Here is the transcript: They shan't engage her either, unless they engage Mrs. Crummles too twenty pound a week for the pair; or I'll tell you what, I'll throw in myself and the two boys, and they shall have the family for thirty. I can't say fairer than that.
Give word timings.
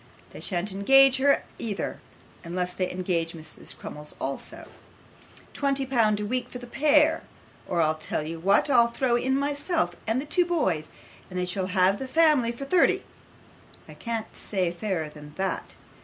They 0.31 0.39
shan't 0.39 0.71
engage 0.71 1.17
her 1.17 1.43
either, 1.59 1.99
unless 2.43 2.73
they 2.73 2.89
engage 2.91 3.33
Mrs. 3.33 3.77
Crummles 3.77 4.13
too 4.19 4.63
twenty 5.53 5.85
pound 5.85 6.19
a 6.19 6.25
week 6.25 6.49
for 6.49 6.57
the 6.57 6.65
pair; 6.65 7.21
or 7.67 7.81
I'll 7.83 7.93
tell 7.93 8.23
you 8.23 8.39
what, 8.39 8.67
I'll 8.67 8.87
throw 8.87 9.15
in 9.15 9.37
myself 9.37 9.95
and 10.07 10.19
the 10.19 10.25
two 10.25 10.45
boys, 10.47 10.89
and 11.29 11.37
they 11.37 11.45
shall 11.45 11.67
have 11.67 11.99
the 11.99 12.07
family 12.07 12.51
for 12.51 12.65
thirty. 12.65 13.03
I 13.87 13.93
can't 13.93 14.35
say 14.35 14.71
fairer 14.71 15.07
than 15.07 15.35
that. 15.37 15.75